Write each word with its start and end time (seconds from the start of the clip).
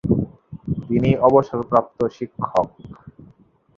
তিনি 0.85 1.09
অবসরপ্রাপ্ত 1.27 1.99
শিক্ষক। 2.17 2.67